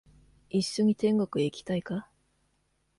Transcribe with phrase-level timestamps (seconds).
[0.49, 2.09] 一緒に天国へ行きたいか？